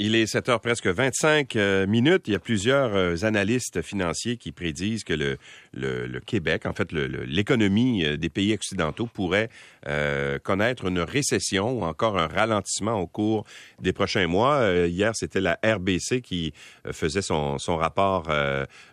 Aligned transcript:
Il 0.00 0.16
est 0.16 0.26
7 0.26 0.48
heures 0.48 0.60
presque 0.60 0.88
25 0.88 1.54
euh, 1.54 1.86
minutes. 1.86 2.26
Il 2.26 2.32
y 2.32 2.34
a 2.34 2.40
plusieurs 2.40 2.96
euh, 2.96 3.14
analystes 3.22 3.80
financiers 3.80 4.36
qui 4.36 4.50
prédisent 4.50 5.04
que 5.04 5.12
le, 5.12 5.38
le, 5.72 6.18
Québec, 6.18 6.66
en 6.66 6.72
fait, 6.72 6.90
l'économie 6.90 8.04
euh, 8.04 8.16
des 8.16 8.28
pays 8.28 8.52
occidentaux 8.54 9.06
pourrait 9.06 9.50
connaître 10.42 10.86
une 10.86 11.00
récession 11.00 11.78
ou 11.78 11.84
encore 11.84 12.18
un 12.18 12.26
ralentissement 12.26 12.94
au 12.94 13.06
cours 13.06 13.44
des 13.82 13.92
prochains 13.92 14.26
mois. 14.26 14.66
hier, 14.86 15.14
c'était 15.14 15.42
la 15.42 15.58
RBC 15.62 16.22
qui 16.22 16.54
faisait 16.90 17.20
son, 17.20 17.58
son 17.58 17.76
rapport 17.76 18.30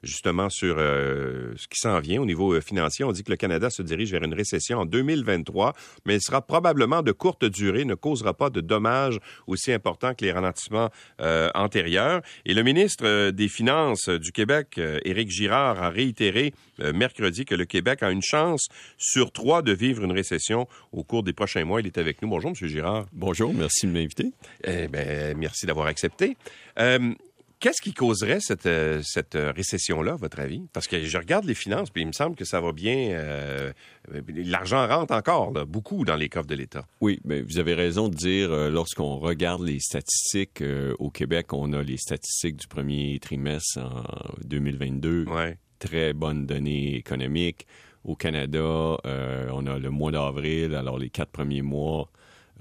justement 0.03 0.49
sur 0.49 0.75
ce 0.75 1.67
qui 1.69 1.79
s'en 1.79 1.97
vient 2.01 2.21
au 2.21 2.25
niveau 2.25 2.59
financier. 2.59 3.05
On 3.05 3.13
dit 3.13 3.23
que 3.23 3.31
le 3.31 3.37
Canada 3.37 3.69
se 3.69 3.81
dirige 3.81 4.11
vers 4.11 4.23
une 4.23 4.33
récession 4.33 4.79
en 4.79 4.85
2023, 4.85 5.73
mais 6.05 6.15
elle 6.15 6.21
sera 6.21 6.41
probablement 6.41 7.03
de 7.03 7.13
courte 7.13 7.45
durée, 7.45 7.85
ne 7.85 7.95
causera 7.95 8.33
pas 8.33 8.49
de 8.49 8.59
dommages 8.59 9.19
aussi 9.47 9.71
importants 9.71 10.13
que 10.13 10.25
les 10.25 10.33
ralentissements 10.33 10.90
euh, 11.21 11.49
antérieure. 11.55 12.21
Et 12.45 12.53
le 12.53 12.63
ministre 12.63 13.05
euh, 13.05 13.31
des 13.31 13.47
Finances 13.47 14.09
du 14.09 14.31
Québec, 14.31 14.75
euh, 14.77 14.99
Éric 15.05 15.29
Girard, 15.29 15.81
a 15.81 15.89
réitéré 15.89 16.53
mercredi 16.95 17.45
que 17.45 17.53
le 17.53 17.65
Québec 17.65 18.01
a 18.01 18.09
une 18.09 18.23
chance 18.23 18.67
sur 18.97 19.31
trois 19.31 19.61
de 19.61 19.71
vivre 19.71 20.03
une 20.03 20.11
récession 20.11 20.67
au 20.91 21.03
cours 21.03 21.21
des 21.21 21.33
prochains 21.33 21.63
mois. 21.63 21.79
Il 21.79 21.85
est 21.85 21.99
avec 21.99 22.23
nous. 22.23 22.27
Bonjour, 22.27 22.53
M. 22.59 22.67
Girard. 22.67 23.05
Bonjour, 23.13 23.53
merci 23.53 23.85
de 23.85 23.91
m'inviter. 23.91 24.31
Eh 24.63 24.87
bien, 24.87 25.35
merci 25.35 25.67
d'avoir 25.67 25.85
accepté. 25.85 26.37
Qu'est-ce 27.61 27.79
qui 27.79 27.93
causerait 27.93 28.39
cette, 28.39 28.65
euh, 28.65 29.03
cette 29.03 29.35
euh, 29.35 29.51
récession-là, 29.51 30.13
à 30.13 30.15
votre 30.15 30.39
avis? 30.39 30.63
Parce 30.73 30.87
que 30.87 31.05
je 31.05 31.15
regarde 31.15 31.45
les 31.45 31.53
finances, 31.53 31.91
puis 31.91 32.01
il 32.01 32.07
me 32.07 32.11
semble 32.11 32.35
que 32.35 32.43
ça 32.43 32.59
va 32.59 32.71
bien. 32.71 33.11
Euh, 33.11 33.71
l'argent 34.27 34.87
rentre 34.87 35.13
encore, 35.13 35.51
beaucoup 35.67 36.03
dans 36.03 36.15
les 36.15 36.27
coffres 36.27 36.47
de 36.47 36.55
l'État. 36.55 36.87
Oui, 37.01 37.19
mais 37.23 37.43
vous 37.43 37.59
avez 37.59 37.75
raison 37.75 38.09
de 38.09 38.15
dire, 38.15 38.49
lorsqu'on 38.71 39.17
regarde 39.17 39.61
les 39.61 39.79
statistiques 39.79 40.63
au 40.97 41.11
Québec, 41.11 41.53
on 41.53 41.71
a 41.73 41.83
les 41.83 41.97
statistiques 41.97 42.55
du 42.55 42.67
premier 42.67 43.19
trimestre 43.19 43.77
en 43.77 44.05
2022. 44.43 45.25
Ouais. 45.25 45.59
Très 45.77 46.13
bonnes 46.13 46.47
données 46.47 46.95
économiques. 46.95 47.67
Au 48.03 48.15
Canada, 48.15 48.97
on 49.03 49.67
a 49.67 49.77
le 49.77 49.89
mois 49.91 50.11
d'avril, 50.11 50.73
alors 50.73 50.97
les 50.97 51.11
quatre 51.11 51.31
premiers 51.31 51.61
mois 51.61 52.09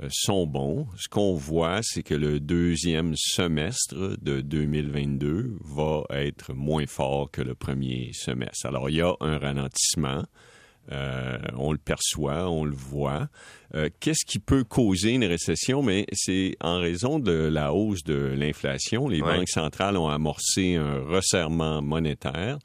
sont 0.08 0.46
bons. 0.46 0.86
Ce 0.96 1.08
qu'on 1.08 1.34
voit, 1.34 1.80
c'est 1.82 2.02
que 2.02 2.14
le 2.14 2.40
deuxième 2.40 3.14
semestre 3.16 4.16
de 4.20 4.40
2022 4.40 5.58
va 5.60 6.04
être 6.10 6.54
moins 6.54 6.86
fort 6.86 7.30
que 7.30 7.42
le 7.42 7.54
premier 7.54 8.10
semestre. 8.12 8.66
Alors, 8.66 8.88
il 8.88 8.96
y 8.96 9.02
a 9.02 9.14
un 9.20 9.38
ralentissement. 9.38 10.24
Euh, 10.90 11.38
on 11.56 11.72
le 11.72 11.78
perçoit, 11.78 12.50
on 12.50 12.64
le 12.64 12.74
voit. 12.74 13.28
Euh, 13.74 13.88
qu'est-ce 14.00 14.24
qui 14.26 14.40
peut 14.40 14.64
causer 14.64 15.10
une 15.12 15.24
récession? 15.24 15.82
Mais 15.82 16.06
c'est 16.12 16.56
en 16.60 16.80
raison 16.80 17.20
de 17.20 17.32
la 17.32 17.72
hausse 17.72 18.02
de 18.02 18.34
l'inflation. 18.36 19.08
Les 19.08 19.20
banques 19.20 19.48
centrales 19.48 19.96
ont 19.96 20.08
amorcé 20.08 20.74
un 20.74 21.00
resserrement 21.00 21.80
monétaire 21.80 22.58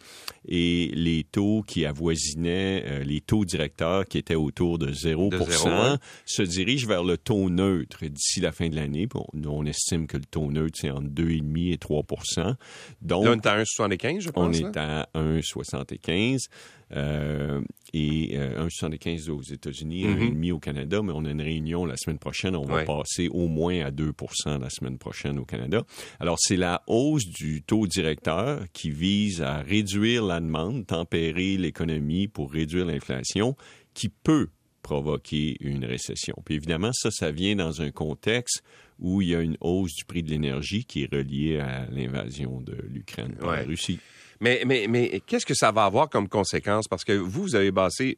et 0.47 0.91
les 0.93 1.23
taux 1.23 1.63
qui 1.65 1.85
avoisinaient, 1.85 2.83
euh, 2.85 3.03
les 3.03 3.21
taux 3.21 3.45
directeurs 3.45 4.05
qui 4.05 4.17
étaient 4.17 4.35
autour 4.35 4.79
de 4.79 4.91
0%, 4.91 5.97
se 6.25 6.41
dirigent 6.41 6.87
vers 6.87 7.03
le 7.03 7.17
taux 7.17 7.49
neutre 7.49 8.05
d'ici 8.05 8.41
la 8.41 8.51
fin 8.51 8.69
de 8.69 8.75
l'année. 8.75 9.07
on 9.45 9.65
estime 9.65 10.07
que 10.07 10.17
le 10.17 10.25
taux 10.25 10.51
neutre, 10.51 10.77
c'est 10.79 10.91
entre 10.91 11.09
2,5 11.09 11.73
et 11.73 11.77
3 11.77 12.03
Donc, 13.01 13.25
Là, 13.25 13.31
on 13.31 13.35
est 13.35 13.45
à 13.45 13.57
1,75, 13.57 14.19
je 14.21 14.29
pense. 14.29 14.47
On 14.47 14.51
est 14.51 14.77
à 14.77 15.07
1,75. 15.13 16.47
Euh, 16.91 17.61
et 17.93 18.37
1,75 18.37 19.29
aux 19.29 19.41
États-Unis, 19.41 20.05
1,5 20.05 20.33
mm-hmm. 20.33 20.51
au 20.51 20.59
Canada 20.59 21.01
mais 21.01 21.13
on 21.15 21.25
a 21.25 21.31
une 21.31 21.41
réunion 21.41 21.85
la 21.85 21.97
semaine 21.97 22.19
prochaine. 22.19 22.55
On 22.55 22.65
va 22.65 22.83
passer 22.83 23.27
au 23.29 23.47
moins 23.47 23.85
à 23.85 23.91
2 23.91 24.11
la 24.59 24.69
semaine 24.69 24.97
prochaine 24.97 25.39
au 25.39 25.45
Canada. 25.45 25.83
Alors, 26.19 26.37
c'est 26.39 26.57
la 26.57 26.83
hausse 26.87 27.25
du 27.25 27.63
taux 27.63 27.87
directeur 27.87 28.63
qui 28.73 28.91
vise 28.91 29.41
à 29.41 29.59
réduire 29.59 30.23
la 30.23 30.39
demande, 30.39 30.85
tempérer 30.85 31.57
l'économie 31.57 32.27
pour 32.27 32.51
réduire 32.51 32.85
l'inflation, 32.85 33.55
qui 33.93 34.09
peut 34.09 34.49
provoquer 34.81 35.57
une 35.61 35.83
récession. 35.83 36.35
Puis 36.45 36.55
évidemment, 36.55 36.91
ça, 36.93 37.09
ça 37.09 37.31
vient 37.31 37.55
dans 37.55 37.81
un 37.81 37.89
contexte 37.89 38.61
où 38.99 39.21
il 39.21 39.29
y 39.29 39.35
a 39.35 39.41
une 39.41 39.57
hausse 39.59 39.95
du 39.95 40.05
prix 40.05 40.21
de 40.21 40.29
l'énergie 40.29 40.85
qui 40.85 41.03
est 41.03 41.11
reliée 41.11 41.59
à 41.59 41.87
l'invasion 41.89 42.61
de 42.61 42.77
l'Ukraine 42.87 43.35
par 43.39 43.55
la 43.55 43.63
Russie. 43.63 43.99
Mais, 44.41 45.21
qu'est-ce 45.25 45.45
que 45.45 45.53
ça 45.53 45.71
va 45.71 45.85
avoir 45.85 46.09
comme 46.09 46.27
conséquence? 46.27 46.87
Parce 46.87 47.03
que 47.03 47.13
vous, 47.13 47.43
vous 47.43 47.55
avez 47.55 47.71
basé, 47.71 48.15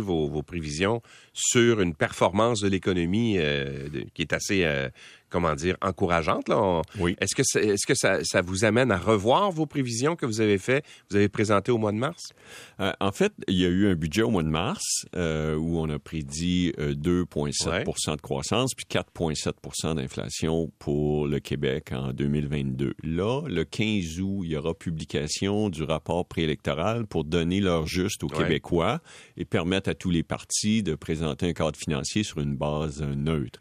vos 0.00 0.42
prévisions 0.42 1.02
sur 1.32 1.80
une 1.80 1.94
performance 1.94 2.60
de 2.60 2.68
l'économie 2.68 3.36
euh, 3.38 3.88
qui 4.14 4.22
est 4.22 4.32
assez 4.32 4.64
euh, 4.64 4.88
comment 5.30 5.54
dire, 5.54 5.76
encourageante. 5.82 6.48
Là. 6.48 6.82
Oui. 6.98 7.16
Est-ce 7.20 7.34
que, 7.34 7.58
est-ce 7.58 7.86
que 7.86 7.94
ça, 7.94 8.22
ça, 8.22 8.40
vous 8.40 8.64
amène 8.64 8.90
à 8.90 8.98
revoir 8.98 9.50
vos 9.50 9.66
prévisions 9.66 10.16
que 10.16 10.26
vous 10.26 10.40
avez 10.40 10.58
fait, 10.58 10.84
vous 11.10 11.16
avez 11.16 11.28
présentées 11.28 11.72
au 11.72 11.78
mois 11.78 11.92
de 11.92 11.98
mars? 11.98 12.32
Euh, 12.80 12.92
en 13.00 13.12
fait, 13.12 13.32
il 13.48 13.58
y 13.58 13.64
a 13.64 13.68
eu 13.68 13.88
un 13.88 13.94
budget 13.94 14.22
au 14.22 14.30
mois 14.30 14.42
de 14.42 14.48
mars 14.48 15.06
euh, 15.16 15.56
où 15.56 15.78
on 15.78 15.88
a 15.88 15.98
prédit 15.98 16.72
2,7% 16.78 18.10
euh, 18.10 18.16
de 18.16 18.20
croissance 18.20 18.74
puis 18.74 18.86
4,7% 18.88 19.96
d'inflation 19.96 20.70
pour 20.78 21.26
le 21.26 21.40
Québec 21.40 21.92
en 21.92 22.12
2022. 22.12 22.94
Là, 23.02 23.42
le 23.46 23.64
15 23.64 24.20
août, 24.20 24.42
il 24.44 24.52
y 24.52 24.56
aura 24.56 24.74
publication 24.74 25.68
du 25.68 25.82
rapport 25.82 26.26
préélectoral 26.26 27.06
pour 27.06 27.24
donner 27.24 27.60
l'heure 27.60 27.86
juste 27.86 28.24
aux 28.24 28.28
Québécois 28.28 29.00
et 29.36 29.44
permettre 29.44 29.90
à 29.90 29.94
tous 29.94 30.10
les 30.10 30.22
partis 30.22 30.82
de 30.82 30.94
présenter 30.94 31.48
un 31.48 31.52
cadre 31.52 31.76
financier 31.76 32.22
sur 32.22 32.38
une 32.40 32.56
base 32.56 33.02
neutre. 33.02 33.60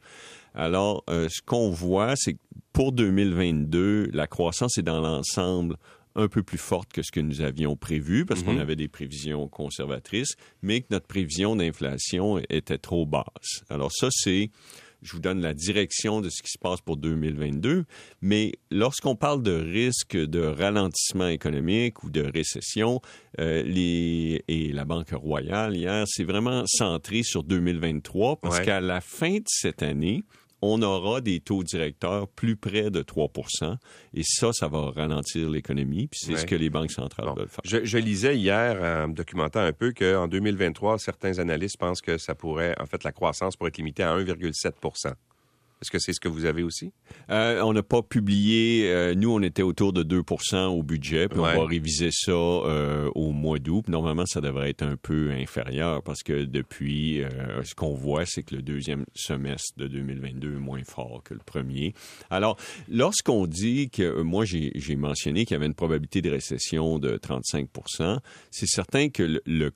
Alors, 0.54 1.04
euh, 1.10 1.28
ce 1.30 1.42
qu'on 1.42 1.72
voit, 1.72 2.16
c'est 2.16 2.34
que 2.34 2.40
pour 2.74 2.92
2022, 2.92 4.10
la 4.14 4.28
croissance 4.28 4.78
est 4.78 4.84
dans 4.84 5.00
l'ensemble 5.00 5.78
un 6.16 6.28
peu 6.28 6.44
plus 6.44 6.58
forte 6.58 6.92
que 6.92 7.02
ce 7.02 7.12
que 7.12 7.20
nous 7.20 7.42
avions 7.42 7.76
prévu 7.76 8.26
parce 8.26 8.44
qu'on 8.44 8.54
mhm. 8.54 8.62
avait 8.62 8.76
des 8.76 8.88
prévisions 8.88 9.48
conservatrices, 9.48 10.36
mais 10.62 10.82
que 10.82 10.88
notre 10.92 11.08
prévision 11.08 11.56
d'inflation 11.56 12.40
était 12.50 12.78
trop 12.78 13.06
basse. 13.06 13.64
Alors 13.70 13.92
ça, 13.92 14.10
c'est 14.12 14.52
je 15.04 15.12
vous 15.12 15.20
donne 15.20 15.42
la 15.42 15.54
direction 15.54 16.22
de 16.22 16.30
ce 16.30 16.42
qui 16.42 16.50
se 16.50 16.58
passe 16.58 16.82
pour 16.82 16.98
2022, 16.98 17.86
mais 18.22 18.54
lorsqu'on 18.72 19.16
parle 19.16 19.44
de 19.44 19.52
risque 19.52 20.16
de 20.16 20.40
ralentissement 20.40 21.28
économique 21.28 22.04
ou 22.04 22.10
de 22.10 22.22
récession, 22.22 23.02
euh, 23.40 23.64
les, 23.64 24.44
et 24.48 24.72
la 24.72 24.86
Banque 24.86 25.12
royale 25.12 25.76
hier, 25.76 26.06
c'est 26.08 26.24
vraiment 26.24 26.64
centré 26.68 27.24
sur 27.24 27.44
2023 27.44 28.38
parce 28.38 28.62
qu'à 28.62 28.80
la 28.80 29.02
fin 29.02 29.38
de 29.38 29.44
cette 29.46 29.84
année, 29.84 30.24
on 30.64 30.82
aura 30.82 31.20
des 31.20 31.42
taux 31.42 31.64
directeurs 31.64 32.28
plus 32.28 32.56
près 32.56 32.90
de 32.90 33.02
3% 33.02 33.76
et 34.14 34.24
ça, 34.24 34.54
ça 34.54 34.68
va 34.68 34.92
ralentir 34.92 35.50
l'économie, 35.50 36.08
puis 36.08 36.22
c'est 36.24 36.38
ce 36.38 36.46
que 36.46 36.56
les 36.56 36.70
banques 36.70 36.92
centrales 36.92 37.28
veulent 37.36 37.50
faire. 37.50 37.62
Je, 37.64 37.98
lisais 37.98 38.38
hier, 38.38 38.82
en 38.82 39.10
me 39.10 39.14
documentant 39.14 39.60
un 39.60 39.74
peu, 39.74 39.92
qu'en 39.92 40.28
2023, 40.28 41.00
certains 41.00 41.40
analystes 41.40 41.78
pensent 41.78 42.02
que 42.02 42.18
ça 42.18 42.34
pourrait, 42.34 42.76
en 42.80 42.86
fait, 42.86 43.04
la 43.04 43.12
croissance 43.12 43.58
pourrait 43.58 43.70
être 43.70 43.78
limitée 43.78 44.04
à 44.04 44.16
1,7 44.18 44.74
est-ce 45.84 45.92
que 45.92 46.00
c'est 46.00 46.14
ce 46.14 46.20
que 46.20 46.30
vous 46.30 46.46
avez 46.46 46.64
aussi? 46.64 46.94
Euh, 47.30 47.62
on 47.62 47.74
n'a 47.74 47.84
pas 47.84 48.02
publié. 48.02 48.90
Euh, 48.90 49.14
nous, 49.16 49.32
on 49.32 49.42
était 49.42 49.62
autour 49.62 49.94
de 49.94 50.04
2% 50.04 50.68
au 50.68 50.82
budget, 50.82 51.28
puis 51.28 51.40
on 51.40 51.44
va 51.44 51.66
réviser 51.66 52.10
ça 52.12 52.32
euh, 52.32 53.10
au 53.16 53.32
mois 53.32 53.60
d'août. 53.60 53.88
Normalement, 53.88 54.26
ça 54.26 54.42
devrait 54.42 54.70
être 54.70 54.84
un 54.84 54.96
peu 54.96 55.32
inférieur 55.32 56.02
parce 56.04 56.24
que 56.24 56.46
depuis, 56.46 57.22
ce 57.64 57.76
qu'on 57.76 57.94
voit, 57.94 58.26
c'est 58.26 58.44
que 58.44 58.56
le 58.56 58.62
deuxième 58.62 59.06
semestre 59.14 59.78
de 59.78 59.88
2022 59.88 60.56
est 60.56 60.60
moins 60.60 60.84
fort 60.84 61.22
que 61.24 61.34
le 61.34 61.42
premier. 61.46 61.94
Alors, 62.30 62.58
lorsqu'on 62.90 63.46
dit 63.46 63.90
que, 63.90 64.22
moi, 64.22 64.46
j'ai 64.46 64.96
mentionné 64.96 65.46
qu'il 65.46 65.56
y 65.56 65.58
avait 65.58 65.66
une 65.66 65.74
probabilité 65.74 66.22
de 66.22 66.30
récession 66.30 66.98
de 66.98 67.18
35% 67.18 68.20
c'est 68.52 68.68
certain 68.68 69.10
que 69.10 69.24
le, 69.24 69.42
le, 69.46 69.72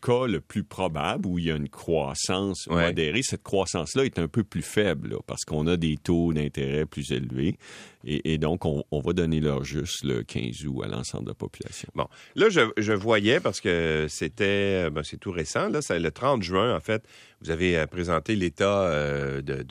cas 0.00 0.26
le 0.26 0.40
plus 0.40 0.64
probable 0.64 1.26
où 1.26 1.38
il 1.38 1.46
y 1.46 1.50
a 1.50 1.56
une 1.56 1.68
croissance 1.68 2.66
modérée, 2.68 3.22
cette 3.22 3.42
croissance-là 3.42 4.04
est 4.04 4.18
un 4.18 4.28
peu 4.28 4.44
plus 4.44 4.62
faible 4.62 5.16
parce 5.26 5.44
qu'on 5.44 5.66
a 5.66 5.76
des 5.76 5.96
taux 5.96 6.32
d'intérêt 6.32 6.86
plus 6.86 7.12
élevés. 7.12 7.56
Et, 8.04 8.38
donc, 8.38 8.64
on, 8.64 9.00
va 9.00 9.12
donner 9.12 9.40
l'heure 9.40 9.64
juste 9.64 10.04
le 10.04 10.22
15 10.22 10.64
août 10.66 10.82
à 10.84 10.88
l'ensemble 10.88 11.24
de 11.24 11.30
la 11.30 11.34
population. 11.34 11.88
Bon. 11.94 12.06
Là, 12.36 12.48
je, 12.48 12.92
voyais, 12.92 13.40
parce 13.40 13.60
que 13.60 14.06
c'était, 14.08 14.88
ben, 14.88 15.02
c'est 15.02 15.18
tout 15.18 15.32
récent, 15.32 15.68
là, 15.68 15.82
c'est 15.82 15.98
le 15.98 16.10
30 16.10 16.42
juin, 16.42 16.74
en 16.74 16.80
fait, 16.80 17.02
vous 17.40 17.50
avez 17.50 17.76
euh, 17.76 17.86
présenté 17.86 18.34
l'état 18.34 18.82
euh, 18.82 19.40
de, 19.42 19.64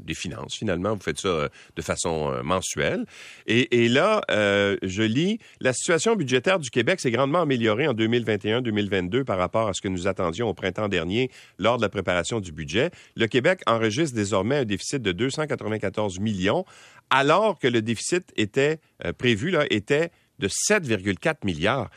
des 0.00 0.14
finances, 0.14 0.54
finalement. 0.54 0.94
Vous 0.94 1.00
faites 1.00 1.20
ça 1.20 1.28
euh, 1.28 1.48
de 1.76 1.82
façon 1.82 2.32
mensuelle. 2.44 3.06
Et, 3.46 3.88
là, 3.88 4.22
je 4.28 5.02
lis, 5.02 5.38
la 5.60 5.72
situation 5.72 6.16
budgétaire 6.16 6.58
du 6.58 6.70
Québec 6.70 7.00
s'est 7.00 7.10
grandement 7.10 7.42
améliorée 7.42 7.86
en 7.88 7.94
2021-2022 7.94 9.24
par 9.24 9.38
rapport 9.38 9.68
à 9.68 9.74
ce 9.74 9.80
que 9.80 9.88
nous 9.88 10.06
attendions 10.06 10.48
au 10.48 10.54
printemps 10.54 10.88
dernier 10.88 11.30
lors 11.58 11.76
de 11.76 11.82
la 11.82 11.88
préparation 11.88 12.40
du 12.40 12.52
budget. 12.52 12.90
Le 13.16 13.26
Québec 13.26 13.60
enregistre 13.66 14.14
désormais 14.14 14.58
un 14.58 14.64
déficit 14.64 15.02
de 15.02 15.12
294 15.12 16.20
millions, 16.20 16.64
alors 17.10 17.58
que 17.58 17.68
le 17.68 17.82
déficit 17.82 18.32
était 18.36 18.78
prévu 19.18 19.50
là, 19.50 19.64
était 19.70 20.10
de 20.38 20.48
7,4 20.48 21.44
milliards 21.44 21.90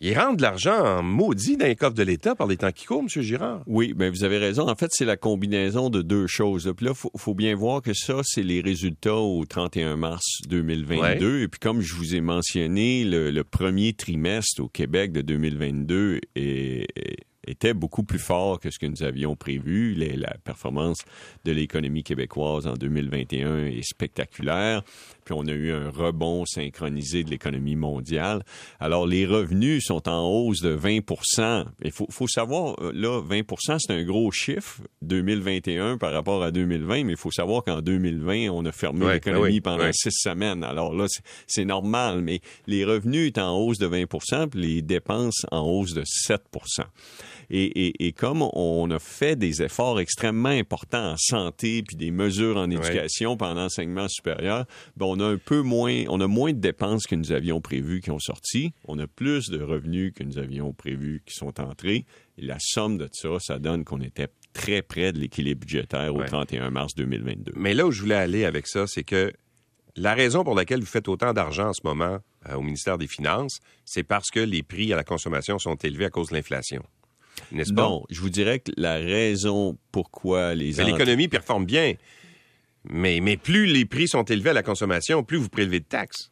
ils 0.00 0.16
rendent 0.16 0.36
de 0.36 0.42
l'argent 0.42 0.78
en 0.78 1.02
maudit 1.02 1.56
dans 1.56 1.66
les 1.66 1.74
coffres 1.74 1.94
de 1.94 2.02
l'État 2.02 2.34
par 2.34 2.46
les 2.46 2.56
temps 2.56 2.70
qui 2.70 2.86
courent, 2.86 3.02
M. 3.02 3.22
Girard. 3.22 3.62
Oui, 3.66 3.94
bien, 3.94 4.10
vous 4.10 4.22
avez 4.22 4.38
raison. 4.38 4.68
En 4.68 4.76
fait, 4.76 4.90
c'est 4.92 5.04
la 5.04 5.16
combinaison 5.16 5.90
de 5.90 6.02
deux 6.02 6.26
choses. 6.26 6.72
Puis 6.76 6.86
là, 6.86 6.92
il 6.94 7.20
faut, 7.20 7.34
bien 7.34 7.54
voir 7.56 7.82
que 7.82 7.94
ça, 7.94 8.20
c'est 8.22 8.42
les 8.42 8.60
résultats 8.60 9.16
au 9.16 9.44
31 9.44 9.96
mars 9.96 10.24
2022. 10.48 11.42
Et 11.42 11.48
puis, 11.48 11.58
comme 11.58 11.80
je 11.80 11.94
vous 11.94 12.14
ai 12.14 12.20
mentionné, 12.20 13.04
le, 13.04 13.42
premier 13.42 13.92
trimestre 13.92 14.62
au 14.62 14.68
Québec 14.68 15.12
de 15.12 15.22
2022 15.22 16.20
est 16.36 16.86
était 17.48 17.74
beaucoup 17.74 18.02
plus 18.02 18.18
fort 18.18 18.60
que 18.60 18.70
ce 18.70 18.78
que 18.78 18.86
nous 18.86 19.02
avions 19.02 19.36
prévu. 19.36 19.94
la 19.94 20.34
performance 20.44 20.98
de 21.44 21.52
l'économie 21.52 22.02
québécoise 22.02 22.66
en 22.66 22.74
2021 22.74 23.66
est 23.66 23.82
spectaculaire. 23.82 24.82
Puis 25.24 25.34
on 25.36 25.46
a 25.46 25.52
eu 25.52 25.72
un 25.72 25.90
rebond 25.90 26.44
synchronisé 26.46 27.24
de 27.24 27.30
l'économie 27.30 27.76
mondiale. 27.76 28.42
Alors 28.80 29.06
les 29.06 29.26
revenus 29.26 29.84
sont 29.84 30.08
en 30.08 30.26
hausse 30.26 30.60
de 30.60 30.76
20% 30.76 31.64
Il 31.84 31.92
faut, 31.92 32.06
faut 32.10 32.28
savoir, 32.28 32.76
euh, 32.80 32.92
là, 32.94 33.20
20% 33.20 33.78
c'est 33.78 33.92
un 33.92 34.04
gros 34.04 34.30
chiffre, 34.30 34.80
2021 35.02 35.98
par 35.98 36.12
rapport 36.12 36.42
à 36.42 36.50
2020, 36.50 37.04
mais 37.04 37.12
il 37.12 37.18
faut 37.18 37.30
savoir 37.30 37.64
qu'en 37.64 37.80
2020, 37.80 38.48
on 38.50 38.64
a 38.64 38.72
fermé 38.72 39.12
l'économie 39.12 39.60
ben 39.60 39.76
pendant 39.76 39.92
six 39.92 40.12
semaines. 40.12 40.64
Alors 40.64 40.94
là, 40.94 41.06
c'est 41.46 41.64
normal, 41.64 42.22
mais 42.22 42.40
les 42.66 42.84
revenus 42.84 43.32
sont 43.34 43.40
en 43.40 43.56
hausse 43.58 43.78
de 43.78 43.88
20% 43.88 44.48
puis 44.48 44.60
les 44.60 44.82
dépenses 44.82 45.46
en 45.50 45.60
hausse 45.60 45.94
de 45.94 46.02
7 46.04 46.42
et, 47.50 48.12
comme 48.12 48.42
on 48.52 48.90
a 48.90 48.98
fait 48.98 49.36
des 49.36 49.62
efforts 49.62 50.00
extrêmement 50.00 50.48
importants 50.48 51.12
en 51.12 51.16
santé 51.16 51.82
puis 51.82 51.96
des 51.96 52.10
mesures 52.10 52.56
en 52.56 52.70
éducation 52.70 53.36
pendant 53.36 53.62
l'enseignement 53.62 54.08
supérieur, 54.08 54.66
ben 54.96 55.06
on 55.06 55.20
a 55.20 55.24
un 55.24 55.38
peu 55.38 55.62
moins, 55.62 56.04
on 56.08 56.20
a 56.20 56.26
moins 56.26 56.52
de 56.52 56.58
dépenses 56.58 57.06
que 57.06 57.14
nous 57.14 57.32
avions 57.32 57.60
prévues 57.60 58.00
qui 58.00 58.10
ont 58.10 58.18
sorti. 58.18 58.72
On 58.86 58.98
a 58.98 59.06
plus 59.06 59.48
de 59.50 59.62
revenus 59.62 60.12
que 60.14 60.24
nous 60.24 60.38
avions 60.38 60.72
prévus 60.72 61.22
qui 61.24 61.34
sont 61.34 61.60
entrés. 61.60 62.04
Et 62.36 62.42
la 62.42 62.58
somme 62.60 62.98
de 62.98 63.08
ça, 63.12 63.38
ça 63.40 63.58
donne 63.58 63.84
qu'on 63.84 64.00
était 64.00 64.28
très 64.52 64.82
près 64.82 65.12
de 65.12 65.18
l'équilibre 65.18 65.60
budgétaire 65.60 66.14
au 66.14 66.22
31 66.22 66.70
mars 66.70 66.94
2022. 66.94 67.52
Mais 67.56 67.74
là 67.74 67.86
où 67.86 67.90
je 67.90 68.02
voulais 68.02 68.14
aller 68.14 68.44
avec 68.44 68.66
ça, 68.66 68.86
c'est 68.86 69.04
que 69.04 69.32
la 69.96 70.14
raison 70.14 70.44
pour 70.44 70.54
laquelle 70.54 70.80
vous 70.80 70.86
faites 70.86 71.08
autant 71.08 71.32
d'argent 71.32 71.68
en 71.68 71.72
ce 71.72 71.80
moment 71.82 72.18
euh, 72.48 72.54
au 72.54 72.62
ministère 72.62 72.98
des 72.98 73.08
Finances, 73.08 73.58
c'est 73.84 74.04
parce 74.04 74.30
que 74.30 74.40
les 74.40 74.62
prix 74.62 74.92
à 74.92 74.96
la 74.96 75.04
consommation 75.04 75.58
sont 75.58 75.74
élevés 75.76 76.04
à 76.04 76.10
cause 76.10 76.28
de 76.28 76.34
l'inflation 76.34 76.84
n'est-ce 77.52 77.72
pas? 77.72 77.82
Non, 77.82 78.04
je 78.10 78.20
vous 78.20 78.30
dirais 78.30 78.60
que 78.60 78.72
la 78.76 78.94
raison 78.94 79.76
pourquoi 79.92 80.54
les... 80.54 80.72
L'économie 80.72 81.28
performe 81.28 81.64
bien, 81.64 81.94
mais, 82.84 83.20
mais 83.20 83.36
plus 83.36 83.66
les 83.66 83.84
prix 83.84 84.08
sont 84.08 84.24
élevés 84.24 84.50
à 84.50 84.54
la 84.54 84.62
consommation, 84.62 85.22
plus 85.22 85.38
vous 85.38 85.48
prélevez 85.48 85.80
de 85.80 85.84
taxes. 85.84 86.30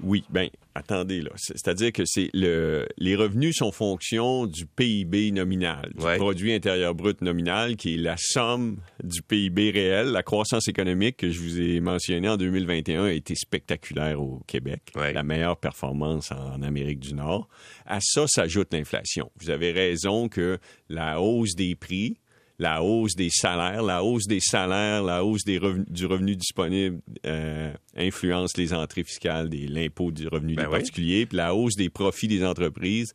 Oui, 0.00 0.24
ben 0.30 0.48
attendez 0.78 1.20
là, 1.20 1.30
c'est-à-dire 1.36 1.92
que 1.92 2.04
c'est 2.04 2.30
le 2.32 2.86
les 2.96 3.16
revenus 3.16 3.56
sont 3.56 3.72
fonction 3.72 4.46
du 4.46 4.66
PIB 4.66 5.32
nominal, 5.32 5.90
du 5.94 6.04
produit 6.16 6.52
intérieur 6.52 6.94
brut 6.94 7.20
nominal 7.20 7.76
qui 7.76 7.94
est 7.94 7.98
la 7.98 8.16
somme 8.16 8.78
du 9.02 9.22
PIB 9.22 9.70
réel, 9.70 10.08
la 10.08 10.22
croissance 10.22 10.68
économique 10.68 11.18
que 11.18 11.30
je 11.30 11.40
vous 11.40 11.60
ai 11.60 11.80
mentionné 11.80 12.28
en 12.28 12.36
2021 12.36 13.04
a 13.04 13.12
été 13.12 13.34
spectaculaire 13.34 14.20
au 14.20 14.40
Québec, 14.46 14.82
la 14.94 15.22
meilleure 15.22 15.56
performance 15.56 16.32
en 16.32 16.62
Amérique 16.62 17.00
du 17.00 17.14
Nord. 17.14 17.48
À 17.86 17.98
ça 18.00 18.26
s'ajoute 18.26 18.72
l'inflation. 18.72 19.30
Vous 19.40 19.50
avez 19.50 19.72
raison 19.72 20.28
que 20.28 20.58
la 20.88 21.20
hausse 21.20 21.54
des 21.54 21.74
prix 21.74 22.18
la 22.58 22.82
hausse 22.82 23.14
des 23.14 23.30
salaires, 23.30 23.82
la 23.82 24.02
hausse 24.02 24.26
des 24.26 24.40
salaires, 24.40 25.02
la 25.02 25.24
hausse 25.24 25.44
des 25.44 25.60
du 25.88 26.06
revenu 26.06 26.34
disponible 26.34 27.00
euh, 27.24 27.72
influence 27.96 28.56
les 28.56 28.74
entrées 28.74 29.04
fiscales 29.04 29.48
de 29.48 29.72
l'impôt 29.72 30.10
du 30.10 30.26
revenu 30.26 30.54
ben 30.54 30.64
des 30.64 30.70
particuliers, 30.70 31.26
puis 31.26 31.36
la 31.36 31.54
hausse 31.54 31.76
des 31.76 31.88
profits 31.88 32.28
des 32.28 32.44
entreprises 32.44 33.14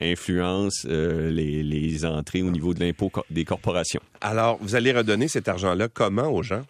influence 0.00 0.86
euh, 0.88 1.30
les, 1.30 1.62
les 1.62 2.04
entrées 2.04 2.42
au 2.42 2.50
niveau 2.50 2.72
de 2.74 2.80
l'impôt 2.80 3.10
des 3.30 3.44
corporations. 3.44 4.00
Alors, 4.20 4.58
vous 4.60 4.74
allez 4.74 4.92
redonner 4.92 5.28
cet 5.28 5.48
argent-là 5.48 5.88
comment 5.88 6.28
aux 6.28 6.42
gens? 6.42 6.62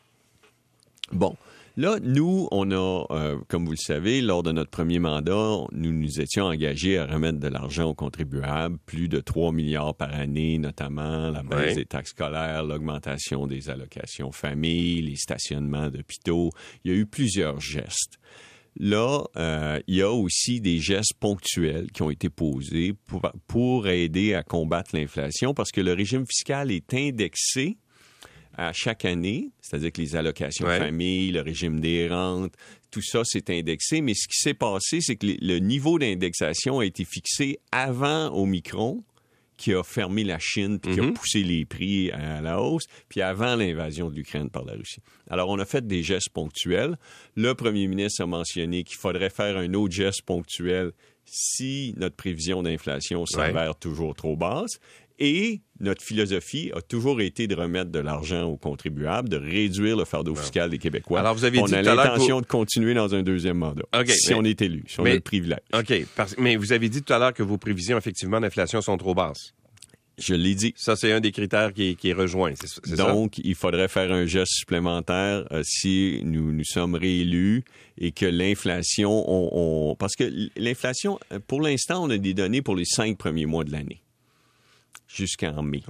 Bon, 1.12 1.36
Là, 1.76 1.98
nous, 2.00 2.46
on 2.52 2.70
a, 2.70 3.04
euh, 3.10 3.36
comme 3.48 3.64
vous 3.64 3.72
le 3.72 3.76
savez, 3.76 4.20
lors 4.20 4.44
de 4.44 4.52
notre 4.52 4.70
premier 4.70 5.00
mandat, 5.00 5.56
nous 5.72 5.92
nous 5.92 6.20
étions 6.20 6.44
engagés 6.44 6.98
à 6.98 7.06
remettre 7.06 7.40
de 7.40 7.48
l'argent 7.48 7.88
aux 7.88 7.94
contribuables, 7.94 8.78
plus 8.86 9.08
de 9.08 9.18
3 9.18 9.50
milliards 9.50 9.96
par 9.96 10.14
année, 10.14 10.58
notamment 10.58 11.30
la 11.30 11.42
baisse 11.42 11.74
des 11.74 11.84
taxes 11.84 12.10
scolaires, 12.10 12.62
l'augmentation 12.62 13.48
des 13.48 13.70
allocations 13.70 14.30
famille, 14.30 15.02
les 15.02 15.16
stationnements 15.16 15.90
d'hôpitaux. 15.90 16.50
Il 16.84 16.92
y 16.92 16.94
a 16.94 16.96
eu 16.96 17.06
plusieurs 17.06 17.60
gestes. 17.60 18.20
Là, 18.78 19.24
euh, 19.36 19.80
il 19.88 19.96
y 19.96 20.02
a 20.02 20.12
aussi 20.12 20.60
des 20.60 20.78
gestes 20.78 21.14
ponctuels 21.18 21.90
qui 21.90 22.02
ont 22.02 22.10
été 22.10 22.28
posés 22.28 22.92
pour, 23.06 23.22
pour 23.48 23.88
aider 23.88 24.34
à 24.34 24.44
combattre 24.44 24.94
l'inflation 24.94 25.54
parce 25.54 25.72
que 25.72 25.80
le 25.80 25.92
régime 25.92 26.24
fiscal 26.26 26.70
est 26.70 26.94
indexé 26.94 27.78
à 28.56 28.72
chaque 28.72 29.04
année, 29.04 29.50
c'est-à-dire 29.60 29.92
que 29.92 30.00
les 30.00 30.16
allocations 30.16 30.66
famille, 30.66 31.32
le 31.32 31.40
régime 31.40 31.80
des 31.80 32.08
rentes, 32.08 32.54
tout 32.90 33.02
ça 33.02 33.24
s'est 33.24 33.44
indexé. 33.48 34.00
Mais 34.00 34.14
ce 34.14 34.28
qui 34.28 34.38
s'est 34.38 34.54
passé, 34.54 35.00
c'est 35.00 35.16
que 35.16 35.26
le 35.26 35.58
niveau 35.58 35.98
d'indexation 35.98 36.78
a 36.78 36.84
été 36.84 37.04
fixé 37.04 37.58
avant 37.72 38.32
Omicron, 38.32 39.02
qui 39.56 39.72
a 39.72 39.82
fermé 39.82 40.24
la 40.24 40.38
Chine 40.38 40.78
puis 40.78 40.94
qui 40.94 41.00
a 41.00 41.04
mhm. 41.04 41.14
poussé 41.14 41.42
les 41.42 41.64
prix 41.64 42.10
à 42.10 42.40
la 42.40 42.60
hausse, 42.60 42.86
puis 43.08 43.22
avant 43.22 43.56
l'invasion 43.56 44.10
de 44.10 44.16
l'Ukraine 44.16 44.50
par 44.50 44.64
la 44.64 44.72
Russie. 44.72 45.00
Alors, 45.30 45.48
on 45.48 45.58
a 45.58 45.64
fait 45.64 45.86
des 45.86 46.02
gestes 46.02 46.30
ponctuels. 46.30 46.96
Le 47.36 47.54
premier 47.54 47.86
ministre 47.86 48.22
a 48.22 48.26
mentionné 48.26 48.84
qu'il 48.84 48.96
faudrait 48.96 49.30
faire 49.30 49.56
un 49.56 49.72
autre 49.74 49.94
geste 49.94 50.22
ponctuel 50.22 50.92
si 51.24 51.94
notre 51.96 52.16
prévision 52.16 52.62
d'inflation 52.62 53.24
s'avère 53.26 53.76
toujours 53.76 54.14
trop 54.14 54.36
basse. 54.36 54.78
Et 55.19 55.61
notre 55.81 56.02
philosophie 56.02 56.72
a 56.75 56.81
toujours 56.81 57.20
été 57.20 57.46
de 57.46 57.55
remettre 57.55 57.90
de 57.90 58.00
l'argent 58.00 58.44
aux 58.44 58.56
contribuables, 58.56 59.28
de 59.28 59.37
réduire 59.37 59.96
le 59.96 60.05
fardeau 60.05 60.34
fiscal 60.34 60.70
des 60.70 60.78
Québécois. 60.78 61.20
Alors, 61.20 61.34
vous 61.34 61.44
avez 61.44 61.61
on 61.61 61.72
a 61.72 61.82
l'intention 61.82 62.40
de 62.40 62.46
continuer 62.46 62.94
dans 62.94 63.14
un 63.14 63.22
deuxième 63.22 63.58
mandat, 63.58 63.84
si 64.08 64.34
on 64.34 64.43
est 64.43 64.61
élu, 64.61 64.84
si 64.88 65.00
on 65.00 65.05
a 65.05 65.14
le 65.14 65.20
privilège. 65.20 65.61
OK, 65.72 65.93
mais 66.38 66.56
vous 66.56 66.72
avez 66.72 66.88
dit 66.88 67.02
tout 67.02 67.12
à 67.12 67.19
l'heure 67.19 67.34
que 67.34 67.43
vos 67.43 67.58
prévisions, 67.58 67.96
effectivement, 67.96 68.40
d'inflation 68.40 68.81
sont 68.81 68.96
trop 68.96 69.14
basses. 69.14 69.52
Je 70.16 70.34
l'ai 70.34 70.55
dit. 70.55 70.75
Ça, 70.76 70.94
c'est 70.94 71.11
un 71.11 71.20
des 71.20 71.32
critères 71.32 71.72
qui 71.72 71.96
est, 72.02 72.12
rejoint. 72.12 72.52
Donc, 72.96 73.38
il 73.38 73.56
faudrait 73.56 73.88
faire 73.88 74.12
un 74.12 74.26
geste 74.26 74.52
supplémentaire 74.52 75.44
euh, 75.50 75.62
si 75.64 76.20
nous 76.22 76.52
nous 76.52 76.64
sommes 76.64 76.94
réélus 76.94 77.64
et 77.99 78.12
que 78.12 78.26
l'inflation, 78.26 79.25
on, 79.26 79.96
parce 79.96 80.14
que 80.14 80.31
l'inflation, 80.56 81.19
pour 81.49 81.60
l'instant, 81.60 82.05
on 82.05 82.10
a 82.10 82.19
des 82.19 82.32
données 82.32 82.62
pour 82.62 82.76
les 82.76 82.84
cinq 82.84 83.19
premiers 83.19 83.46
mois 83.46 83.64
de 83.64 83.72
l'année 83.72 84.03
jusqu'en 85.14 85.62
mai. 85.62 85.82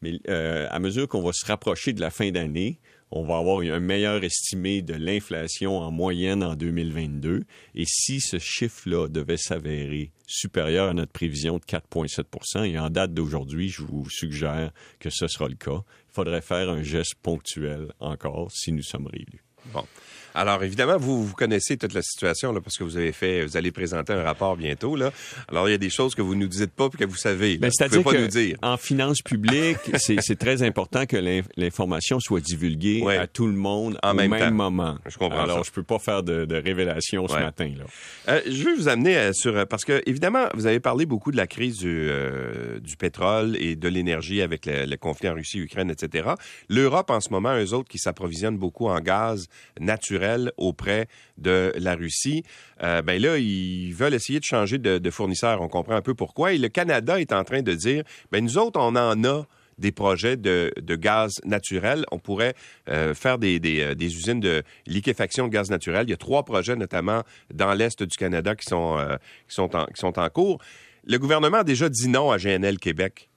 Mais 0.00 0.18
euh, 0.28 0.66
à 0.70 0.78
mesure 0.80 1.06
qu'on 1.06 1.22
va 1.22 1.32
se 1.32 1.46
rapprocher 1.46 1.92
de 1.92 2.00
la 2.00 2.10
fin 2.10 2.30
d'année, 2.30 2.80
on 3.14 3.24
va 3.24 3.36
avoir 3.36 3.60
un 3.60 3.78
meilleur 3.78 4.24
estimé 4.24 4.80
de 4.80 4.94
l'inflation 4.94 5.78
en 5.78 5.90
moyenne 5.90 6.42
en 6.42 6.54
2022. 6.54 7.44
Et 7.74 7.84
si 7.86 8.20
ce 8.20 8.38
chiffre-là 8.38 9.08
devait 9.08 9.36
s'avérer 9.36 10.10
supérieur 10.26 10.88
à 10.88 10.94
notre 10.94 11.12
prévision 11.12 11.58
de 11.58 11.64
4,7% 11.64 12.64
et 12.64 12.78
en 12.78 12.88
date 12.88 13.12
d'aujourd'hui, 13.12 13.68
je 13.68 13.82
vous 13.82 14.08
suggère 14.08 14.72
que 14.98 15.10
ce 15.10 15.28
sera 15.28 15.48
le 15.48 15.56
cas, 15.56 15.82
il 16.08 16.14
faudrait 16.14 16.40
faire 16.40 16.70
un 16.70 16.82
geste 16.82 17.14
ponctuel 17.22 17.92
encore 18.00 18.50
si 18.50 18.72
nous 18.72 18.82
sommes 18.82 19.06
réélus. 19.06 19.44
Bon. 19.72 19.84
Alors, 20.34 20.62
évidemment, 20.64 20.96
vous, 20.96 21.24
vous 21.24 21.34
connaissez 21.34 21.76
toute 21.76 21.94
la 21.94 22.02
situation, 22.02 22.52
là, 22.52 22.60
parce 22.60 22.76
que 22.76 22.84
vous 22.84 22.96
avez 22.96 23.12
fait, 23.12 23.44
vous 23.44 23.56
allez 23.56 23.70
présenter 23.70 24.12
un 24.12 24.22
rapport 24.22 24.56
bientôt, 24.56 24.96
là. 24.96 25.12
Alors, 25.48 25.68
il 25.68 25.72
y 25.72 25.74
a 25.74 25.78
des 25.78 25.90
choses 25.90 26.14
que 26.14 26.22
vous 26.22 26.34
ne 26.34 26.40
nous 26.40 26.48
dites 26.48 26.72
pas 26.72 26.88
puis 26.88 26.98
que 26.98 27.04
vous 27.04 27.16
savez. 27.16 27.58
Ben, 27.58 27.70
c'est-à-dire 27.70 28.02
nous 28.02 28.26
dire. 28.26 28.56
En 28.62 28.76
finances 28.76 29.22
publiques, 29.22 29.78
c'est 29.96 30.38
très 30.38 30.62
important 30.62 31.06
que 31.06 31.16
l'information 31.56 32.20
soit 32.20 32.40
divulguée 32.40 33.04
à 33.08 33.26
tout 33.26 33.46
le 33.46 33.52
monde 33.52 33.98
en 34.02 34.12
au 34.12 34.14
même, 34.14 34.54
moment. 34.54 34.96
Je 35.06 35.16
comprends 35.18 35.40
Alors, 35.40 35.64
je 35.64 35.70
peux 35.70 35.82
pas 35.82 35.98
faire 35.98 36.22
de, 36.22 36.44
de 36.44 36.56
révélation 36.56 37.26
ce 37.28 37.34
matin, 37.34 37.70
là. 37.78 37.84
Euh, 38.28 38.40
je 38.46 38.62
veux 38.62 38.74
vous 38.76 38.88
amener 38.88 39.16
euh, 39.16 39.32
sur, 39.32 39.56
euh, 39.56 39.64
parce 39.64 39.84
que, 39.84 40.02
évidemment, 40.06 40.46
vous 40.54 40.66
avez 40.66 40.80
parlé 40.80 41.06
beaucoup 41.06 41.32
de 41.32 41.36
la 41.36 41.46
crise 41.46 41.78
du, 41.78 42.08
du 42.80 42.96
pétrole 42.96 43.56
et 43.58 43.76
de 43.76 43.88
l'énergie 43.88 44.42
avec 44.42 44.66
le, 44.66 44.86
le, 44.86 44.96
conflit 44.96 45.28
en 45.28 45.34
Russie, 45.34 45.58
Ukraine, 45.58 45.90
etc. 45.90 46.30
L'Europe, 46.68 47.10
en 47.10 47.20
ce 47.20 47.30
moment, 47.30 47.56
eux 47.56 47.74
autres 47.74 47.88
qui 47.88 47.98
s'approvisionnent 47.98 48.58
beaucoup 48.58 48.88
en 48.88 49.00
gaz 49.00 49.48
naturel, 49.80 50.21
auprès 50.56 51.06
de 51.38 51.72
la 51.76 51.94
Russie. 51.94 52.42
Euh, 52.82 53.02
ben 53.02 53.20
là, 53.20 53.38
ils 53.38 53.92
veulent 53.92 54.14
essayer 54.14 54.40
de 54.40 54.44
changer 54.44 54.78
de, 54.78 55.10
fournisseur. 55.10 55.60
On 55.60 55.68
comprend 55.68 55.94
un 55.94 56.02
peu 56.02 56.14
pourquoi. 56.14 56.52
Et 56.52 56.58
le 56.58 56.68
Canada 56.68 57.20
est 57.20 57.32
en 57.32 57.44
train 57.44 57.62
de 57.62 57.72
dire, 57.74 58.04
ben 58.30 58.42
nous 58.44 58.58
autres, 58.58 58.80
on 58.80 58.96
en 58.96 59.24
a 59.24 59.44
des 59.78 59.92
projets 59.92 60.36
de, 60.36 60.72
gaz 60.96 61.32
naturel. 61.44 62.04
On 62.12 62.18
pourrait 62.18 62.54
euh, 62.88 63.14
faire 63.14 63.38
des, 63.38 63.60
euh, 63.64 63.94
des, 63.94 64.16
usines 64.16 64.40
de 64.40 64.62
liquéfaction 64.86 65.48
de 65.48 65.52
gaz 65.52 65.70
naturel. 65.70 66.06
Il 66.06 66.10
y 66.10 66.14
a 66.14 66.18
trois 66.18 66.44
projets, 66.44 66.76
notamment 66.76 67.22
dans 67.52 67.72
l'Est 67.74 68.02
du 68.02 68.16
Canada, 68.16 68.54
qui 68.54 68.66
sont, 68.66 68.98
qui, 69.48 69.54
sont 69.54 69.74
en, 69.74 69.86
qui 69.86 70.00
sont 70.00 70.18
en 70.18 70.28
cours. 70.28 70.60
Le 71.04 71.18
gouvernement 71.18 71.58
a 71.58 71.64
déjà 71.64 71.88
dit 71.88 72.08
non 72.08 72.30
à 72.30 72.38
GNL 72.38 72.78
Québec 72.78 73.28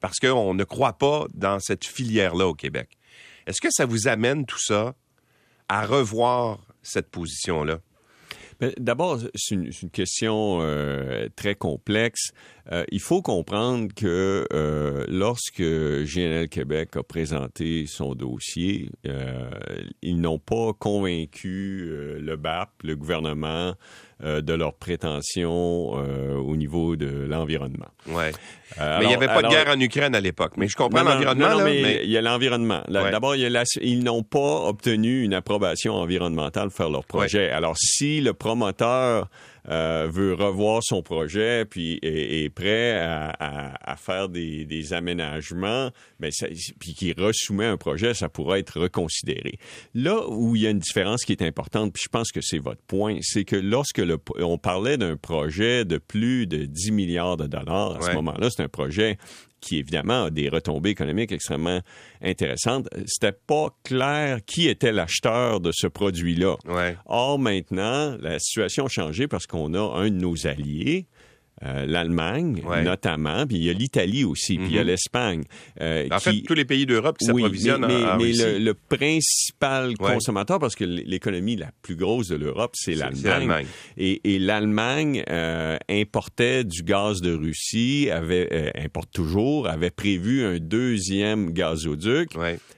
parce 0.00 0.18
qu'on 0.18 0.54
ne 0.54 0.64
croit 0.64 0.94
pas 0.94 1.26
dans 1.34 1.60
cette 1.60 1.84
filière-là 1.84 2.48
au 2.48 2.54
Québec. 2.54 2.98
Est-ce 3.46 3.60
que 3.60 3.70
ça 3.70 3.86
vous 3.86 4.08
amène 4.08 4.46
tout 4.46 4.58
ça 4.58 4.94
à 5.70 5.86
revoir 5.86 6.58
cette 6.82 7.10
position-là? 7.10 7.78
D'abord, 8.78 9.20
c'est 9.36 9.54
une, 9.54 9.90
question 9.90 10.58
euh, 10.60 11.28
très 11.36 11.54
complexe. 11.54 12.32
Euh, 12.72 12.84
il 12.92 13.00
faut 13.00 13.20
comprendre 13.20 13.88
que 13.94 14.46
euh, 14.52 15.04
lorsque 15.08 15.60
GNL 15.60 16.48
Québec 16.48 16.96
a 16.96 17.02
présenté 17.02 17.86
son 17.86 18.14
dossier, 18.14 18.90
ils 20.02 20.20
n'ont 20.20 20.38
pas 20.38 20.72
convaincu 20.78 21.88
le 22.20 22.36
BAP, 22.36 22.70
le 22.84 22.96
gouvernement, 22.96 23.74
de 24.22 24.52
leurs 24.52 24.74
prétentions 24.74 25.92
au 25.92 26.56
niveau 26.56 26.96
de 26.96 27.26
l'environnement. 27.28 27.88
Ouais. 28.06 28.32
mais 28.78 29.02
il 29.02 29.08
n'y 29.08 29.14
avait 29.14 29.26
pas 29.26 29.42
de 29.42 29.48
guerre 29.48 29.68
en 29.68 29.80
Ukraine 29.80 30.14
à 30.14 30.20
l'époque. 30.20 30.52
Mais 30.56 30.68
je 30.68 30.76
comprends 30.76 31.02
l'environnement. 31.02 31.58
Non, 31.58 31.64
mais, 31.64 32.02
il 32.04 32.10
y 32.10 32.18
a 32.18 32.22
l'environnement. 32.22 32.82
D'abord, 32.88 33.34
ils 33.36 34.04
n'ont 34.04 34.22
pas 34.22 34.68
obtenu 34.68 35.22
une 35.22 35.34
approbation 35.34 35.94
environnementale 35.94 36.68
pour 36.68 36.76
faire 36.76 36.90
leur 36.90 37.04
projet. 37.04 37.50
Alors, 37.50 37.76
si 37.78 38.20
le 38.20 38.34
promoteur 38.34 39.28
euh, 39.68 40.08
veut 40.10 40.34
revoir 40.34 40.80
son 40.82 41.02
projet 41.02 41.64
puis 41.64 41.98
est, 42.02 42.52
prêt 42.54 42.98
à, 42.98 43.96
faire 43.96 44.28
des, 44.28 44.92
aménagements, 44.92 45.90
ben 46.18 46.30
puis 46.78 46.94
qui 46.94 47.12
resoumet 47.12 47.66
un 47.66 47.76
projet, 47.76 48.14
ça 48.14 48.28
pourrait 48.28 48.60
être 48.60 48.80
reconsidéré. 48.80 49.58
Là 49.94 50.28
où 50.28 50.56
il 50.56 50.62
y 50.62 50.66
a 50.66 50.70
une 50.70 50.78
différence 50.78 51.24
qui 51.24 51.32
est 51.32 51.42
importante, 51.42 51.92
puis 51.92 52.02
je 52.04 52.08
pense 52.08 52.32
que 52.32 52.40
c'est 52.40 52.58
votre 52.58 52.82
point, 52.82 53.18
c'est 53.22 53.44
que 53.44 53.56
lorsque 53.56 53.98
le, 53.98 54.18
on 54.38 54.58
parlait 54.58 54.96
d'un 54.96 55.16
projet 55.16 55.84
de 55.84 55.98
plus 55.98 56.46
de 56.46 56.64
10 56.64 56.92
milliards 56.92 57.36
de 57.36 57.46
dollars 57.46 57.96
à 57.96 58.00
ce 58.00 58.12
moment-là, 58.12 58.48
c'est 58.50 58.62
un 58.62 58.68
projet 58.68 59.18
qui 59.60 59.78
évidemment 59.78 60.24
a 60.24 60.30
des 60.30 60.48
retombées 60.48 60.90
économiques 60.90 61.32
extrêmement 61.32 61.80
intéressantes, 62.22 62.88
c'était 63.06 63.32
pas 63.32 63.68
clair 63.84 64.38
qui 64.44 64.68
était 64.68 64.92
l'acheteur 64.92 65.60
de 65.60 65.70
ce 65.72 65.86
produit-là. 65.86 66.56
Or, 67.06 67.38
maintenant, 67.38 68.16
la 68.20 68.38
situation 68.38 68.86
a 68.86 68.88
changé 68.88 69.28
parce 69.28 69.46
qu'on 69.46 69.74
a 69.74 69.98
un 69.98 70.10
de 70.10 70.16
nos 70.16 70.46
alliés, 70.46 71.06
euh, 71.62 71.84
l'Allemagne 71.86 72.62
notamment, 72.82 73.46
puis 73.46 73.58
il 73.58 73.64
y 73.64 73.70
a 73.70 73.72
l'Italie 73.72 74.24
aussi, 74.24 74.56
puis 74.56 74.68
il 74.68 74.74
y 74.74 74.78
a 74.78 74.82
mhm. 74.82 74.88
l'Espagne. 74.88 75.44
Euh, 75.80 76.08
en 76.10 76.18
fait, 76.18 76.40
tous 76.46 76.54
les 76.54 76.64
pays 76.64 76.86
d'Europe 76.86 77.18
qui 77.18 77.26
s'approvisionnent 77.26 77.86
mais, 77.86 78.02
en, 78.02 78.16
mais, 78.16 78.32
mais 78.36 78.58
le, 78.58 78.74
principal 78.74 79.96
consommateur, 79.98 80.58
parce 80.58 80.74
que 80.74 80.84
l'économie 80.84 81.56
la 81.56 81.70
plus 81.82 81.96
grosse 81.96 82.28
de 82.28 82.36
l'Europe, 82.36 82.72
c'est 82.74 82.94
l'Allemagne. 82.94 83.66
Et, 83.98 84.34
et 84.34 84.38
l'Allemagne 84.38 85.22
euh, 85.28 85.76
importait 85.88 86.64
du 86.64 86.82
gaz 86.82 87.20
de 87.20 87.34
Russie, 87.34 88.08
avait 88.10 88.72
importe 88.82 89.10
toujours, 89.12 89.68
avait 89.68 89.90
prévu 89.90 90.44
un 90.44 90.58
deuxième 90.58 91.52
gazoduc. 91.52 92.30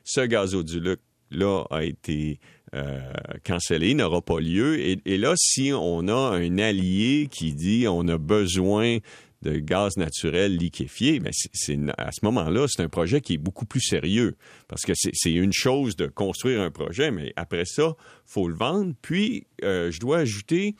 Ce 0.04 0.20
gazoduc 0.22 0.98
là 1.30 1.64
a 1.70 1.84
été 1.84 2.40
euh, 2.74 3.00
cancellé, 3.44 3.94
n'aura 3.94 4.22
pas 4.22 4.40
lieu. 4.40 4.78
Et, 4.80 5.18
là, 5.18 5.34
si 5.36 5.72
on 5.74 6.08
a 6.08 6.36
un 6.36 6.58
allié 6.58 7.28
qui 7.30 7.52
dit 7.52 7.86
on 7.88 8.08
a 8.08 8.18
besoin 8.18 8.98
de 9.42 9.58
gaz 9.58 9.96
naturel 9.96 10.56
liquéfié, 10.56 11.18
mais 11.20 11.30
ben, 11.30 11.50
c'est, 11.52 11.78
à 11.98 12.12
ce 12.12 12.24
moment-là, 12.24 12.66
c'est 12.68 12.82
un 12.82 12.88
projet 12.88 13.20
qui 13.20 13.34
est 13.34 13.38
beaucoup 13.38 13.66
plus 13.66 13.80
sérieux. 13.80 14.36
Parce 14.68 14.82
que 14.82 14.92
c'est, 14.94 15.32
une 15.32 15.52
chose 15.52 15.96
de 15.96 16.06
construire 16.06 16.62
un 16.62 16.70
projet, 16.70 17.10
mais 17.10 17.32
après 17.36 17.64
ça, 17.64 17.94
faut 18.24 18.48
le 18.48 18.54
vendre. 18.54 18.94
Puis, 19.02 19.46
euh, 19.64 19.90
je 19.90 20.00
dois 20.00 20.18
ajouter 20.18 20.74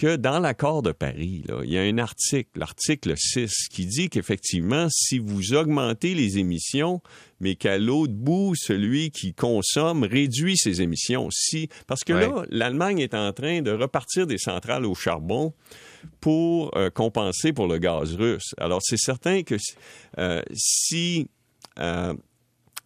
que 0.00 0.16
dans 0.16 0.38
l'accord 0.38 0.80
de 0.80 0.92
Paris, 0.92 1.44
il 1.62 1.70
y 1.70 1.76
a 1.76 1.82
un 1.82 1.98
article, 1.98 2.48
l'article 2.58 3.12
6, 3.18 3.68
qui 3.70 3.84
dit 3.84 4.08
qu'effectivement, 4.08 4.86
si 4.90 5.18
vous 5.18 5.52
augmentez 5.52 6.14
les 6.14 6.38
émissions, 6.38 7.02
mais 7.38 7.54
qu'à 7.54 7.76
l'autre 7.76 8.14
bout, 8.14 8.54
celui 8.56 9.10
qui 9.10 9.34
consomme 9.34 10.04
réduit 10.04 10.56
ses 10.56 10.80
émissions. 10.80 11.28
Si, 11.30 11.68
parce 11.86 12.02
que 12.02 12.14
là, 12.14 12.46
l'Allemagne 12.48 13.00
est 13.00 13.12
en 13.12 13.30
train 13.34 13.60
de 13.60 13.72
repartir 13.72 14.26
des 14.26 14.38
centrales 14.38 14.86
au 14.86 14.94
charbon 14.94 15.52
pour 16.22 16.74
euh, 16.78 16.88
compenser 16.88 17.52
pour 17.52 17.66
le 17.66 17.76
gaz 17.76 18.14
russe. 18.14 18.54
Alors, 18.56 18.80
c'est 18.82 18.96
certain 18.96 19.42
que 19.42 19.56
euh, 20.16 20.40
si 20.54 21.28
euh, 21.78 22.14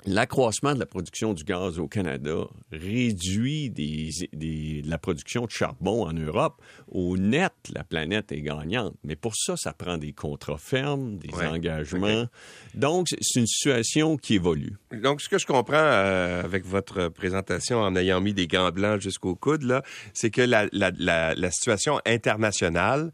l'accroissement 0.06 0.74
de 0.74 0.78
la 0.78 0.86
production 0.86 1.34
du 1.34 1.44
gaz 1.44 1.78
au 1.78 1.88
Canada 1.88 2.46
réduit 2.72 3.70
des, 3.70 4.82
la 4.84 4.98
production 4.98 5.46
de 5.46 5.50
charbon 5.50 6.06
en 6.06 6.12
Europe, 6.12 6.60
au 6.88 7.16
net, 7.16 7.52
la 7.72 7.84
planète 7.84 8.32
est 8.32 8.42
gagnante. 8.42 8.94
Mais 9.02 9.16
pour 9.16 9.34
ça, 9.36 9.56
ça 9.56 9.72
prend 9.72 9.96
des 9.96 10.12
contrats 10.12 10.58
fermes, 10.58 11.16
des 11.18 11.32
engagements. 11.34 12.26
Donc, 12.74 13.08
c'est 13.20 13.40
une 13.40 13.46
situation 13.46 14.16
qui 14.16 14.34
évolue. 14.34 14.76
Donc, 14.92 15.20
ce 15.20 15.28
que 15.28 15.38
je 15.38 15.46
comprends 15.46 15.74
euh, 15.76 16.42
avec 16.42 16.64
votre 16.64 17.08
présentation 17.08 17.80
en 17.80 17.96
ayant 17.96 18.20
mis 18.20 18.34
des 18.34 18.46
gants 18.46 18.70
blancs 18.70 19.00
jusqu'au 19.00 19.34
coude, 19.34 19.62
là, 19.62 19.82
c'est 20.12 20.30
que 20.30 20.42
la, 20.42 20.66
la, 20.72 20.90
la, 21.34 21.50
situation 21.50 22.00
internationale 22.06 23.12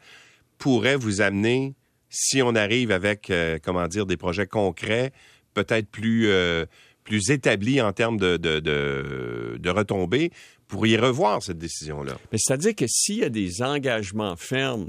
pourrait 0.58 0.96
vous 0.96 1.20
amener, 1.20 1.74
si 2.08 2.42
on 2.42 2.54
arrive 2.54 2.90
avec, 2.90 3.30
euh, 3.30 3.58
comment 3.62 3.86
dire, 3.86 4.06
des 4.06 4.16
projets 4.16 4.46
concrets, 4.46 5.12
peut-être 5.54 5.88
plus, 5.88 6.28
euh, 6.28 6.66
plus 7.04 7.30
établi 7.30 7.80
en 7.80 7.92
termes 7.92 8.18
de, 8.18 8.36
de, 8.36 8.60
de, 8.60 9.70
retombées, 9.70 10.30
pourriez 10.68 10.96
revoir 10.96 11.42
cette 11.42 11.58
décision-là. 11.58 12.16
C'est-à-dire 12.32 12.74
que 12.74 12.86
s'il 12.86 13.18
y 13.18 13.24
a 13.24 13.28
des 13.28 13.62
engagements 13.62 14.36
fermes 14.36 14.88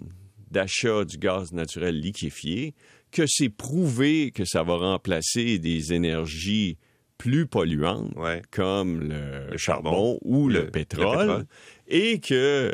d'achat 0.51 1.05
du 1.05 1.17
gaz 1.17 1.53
naturel 1.53 1.99
liquéfié, 1.99 2.73
que 3.11 3.25
c'est 3.27 3.49
prouvé 3.49 4.31
que 4.31 4.45
ça 4.45 4.63
va 4.63 4.75
remplacer 4.75 5.59
des 5.59 5.93
énergies 5.93 6.77
plus 7.17 7.45
polluantes 7.45 8.13
comme 8.49 9.09
le, 9.09 9.57
charbon, 9.57 10.17
ou 10.23 10.49
le, 10.49 10.67
pétrole, 10.71 11.45
et 11.87 12.19
que 12.19 12.73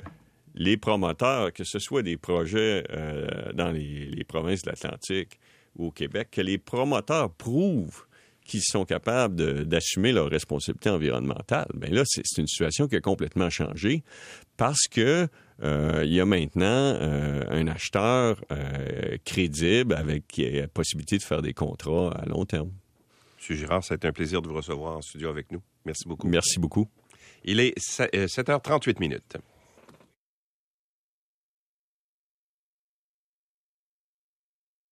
les 0.56 0.78
promoteurs, 0.78 1.52
que 1.54 1.64
ce 1.64 1.80
soit 1.80 2.02
des 2.02 2.18
projets 2.18 2.84
euh, 2.92 3.52
dans 3.54 3.72
les, 3.72 4.06
les 4.06 4.24
provinces 4.24 4.62
de 4.62 4.70
l'Atlantique 4.70 5.40
au 5.78 5.92
Québec, 5.92 6.30
que 6.32 6.42
les 6.42 6.58
promoteurs 6.58 7.32
prouvent 7.32 8.06
qu'ils 8.48 8.64
sont 8.64 8.86
capables 8.86 9.66
d'assumer 9.66 10.14
leurs 10.14 10.30
responsabilités 10.30 10.90
environnementales. 10.90 11.68
Bien 11.74 11.90
là, 11.90 12.04
c'est 12.06 12.24
une 12.38 12.48
situation 12.48 12.88
qui 12.88 12.96
a 12.96 13.02
complètement 13.02 13.50
changé 13.50 14.04
parce 14.56 14.88
que 14.90 15.28
euh, 15.64 16.04
il 16.06 16.14
y 16.14 16.22
a 16.22 16.26
maintenant 16.26 16.66
euh, 16.66 17.44
un 17.50 17.68
acheteur 17.68 18.42
euh, 18.52 19.18
crédible 19.26 19.94
avec 19.94 20.38
la 20.38 20.68
possibilité 20.68 21.18
de 21.18 21.24
faire 21.24 21.42
des 21.42 21.54
contrats 21.54 22.12
à 22.12 22.26
long 22.26 22.46
terme. 22.46 22.72
M. 23.50 23.56
Girard, 23.56 23.84
ça 23.84 23.94
a 23.94 23.98
été 23.98 24.08
un 24.08 24.14
plaisir 24.14 24.42
de 24.42 24.48
vous 24.48 24.56
recevoir 24.56 24.98
en 24.98 25.02
studio 25.02 25.30
avec 25.30 25.52
nous. 25.52 25.62
Merci 25.86 26.08
beaucoup. 26.08 26.28
Merci 26.28 26.60
beaucoup. 26.60 26.88
Il 27.44 27.60
est 27.60 27.78
7h38 27.78 29.00
minutes. 29.00 29.38